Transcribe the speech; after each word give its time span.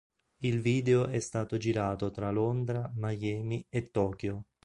Il 0.39 0.61
video 0.61 1.05
è 1.05 1.19
stato 1.19 1.57
girato 1.57 2.09
tra 2.09 2.31
Londra, 2.31 2.91
Miami 2.95 3.63
e 3.69 3.91
Tokyo. 3.91 4.45